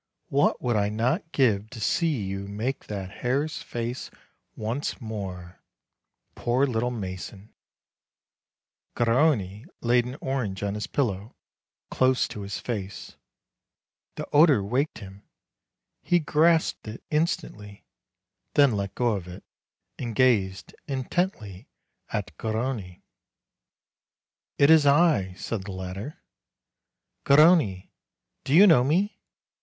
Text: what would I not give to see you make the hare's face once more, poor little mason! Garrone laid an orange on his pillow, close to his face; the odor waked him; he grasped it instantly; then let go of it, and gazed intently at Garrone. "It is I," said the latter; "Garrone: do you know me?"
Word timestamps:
what 0.29 0.59
would 0.59 0.75
I 0.75 0.89
not 0.89 1.31
give 1.31 1.69
to 1.69 1.79
see 1.79 2.23
you 2.23 2.47
make 2.47 2.87
the 2.87 3.05
hare's 3.05 3.61
face 3.61 4.09
once 4.55 4.99
more, 4.99 5.61
poor 6.33 6.65
little 6.65 6.89
mason! 6.89 7.53
Garrone 8.95 9.67
laid 9.79 10.05
an 10.05 10.15
orange 10.19 10.63
on 10.63 10.73
his 10.73 10.87
pillow, 10.87 11.35
close 11.91 12.27
to 12.29 12.41
his 12.41 12.57
face; 12.57 13.15
the 14.15 14.27
odor 14.33 14.63
waked 14.63 14.97
him; 14.97 15.21
he 16.01 16.17
grasped 16.17 16.87
it 16.87 17.03
instantly; 17.11 17.85
then 18.55 18.71
let 18.71 18.95
go 18.95 19.09
of 19.13 19.27
it, 19.27 19.43
and 19.99 20.15
gazed 20.15 20.73
intently 20.87 21.67
at 22.09 22.35
Garrone. 22.39 23.03
"It 24.57 24.71
is 24.71 24.87
I," 24.87 25.33
said 25.33 25.65
the 25.65 25.73
latter; 25.73 26.23
"Garrone: 27.23 27.87
do 28.43 28.55
you 28.55 28.65
know 28.65 28.83
me?" 28.83 29.19